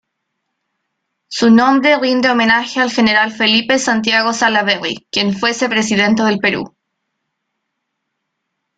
Su 1.27 1.51
nombre 1.51 1.95
rinde 1.99 2.31
homenaje 2.31 2.79
al 2.79 2.89
general 2.89 3.31
Felipe 3.31 3.77
Santiago 3.77 4.33
Salaverry, 4.33 5.05
quien 5.11 5.31
fuese 5.37 5.69
presidente 5.69 6.23
del 6.23 6.39
Perú. 6.39 6.75